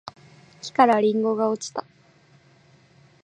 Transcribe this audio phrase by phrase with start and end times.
[0.63, 1.85] 木からりんごが落ちた